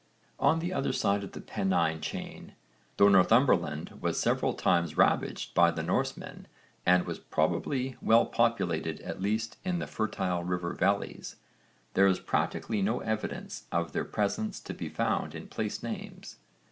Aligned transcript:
On 0.39 0.57
the 0.57 0.73
other 0.73 0.91
side 0.93 1.23
of 1.23 1.33
the 1.33 1.39
Pennine 1.41 2.01
chain, 2.01 2.55
though 2.97 3.07
Northumberland 3.07 3.99
was 4.01 4.19
several 4.19 4.55
times 4.55 4.97
ravaged 4.97 5.53
by 5.53 5.69
the 5.69 5.83
Norsemen 5.83 6.47
and 6.87 7.05
was 7.05 7.19
probably 7.19 7.97
well 8.01 8.25
populated 8.25 8.99
at 9.01 9.21
least 9.21 9.59
in 9.63 9.77
the 9.77 9.85
fertile 9.85 10.43
river 10.43 10.73
valleys, 10.73 11.35
there 11.93 12.07
is 12.07 12.19
practically 12.19 12.81
no 12.81 13.01
evidence 13.01 13.67
of 13.71 13.91
their 13.91 14.03
presence 14.03 14.59
to 14.61 14.73
be 14.73 14.89
found 14.89 15.35
in 15.35 15.47
place 15.47 15.83
names. 15.83 16.37